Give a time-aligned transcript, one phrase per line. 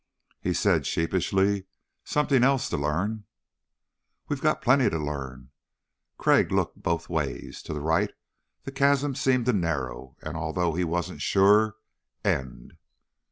[0.39, 1.65] He said sheepishly,
[2.03, 3.25] "Something else to learn."
[4.27, 5.51] "We've plenty to learn."
[6.17, 7.61] Crag looked both ways.
[7.61, 8.11] To the right
[8.63, 11.75] the chasm seemed to narrow and, although he wasn't sure,
[12.25, 12.77] end.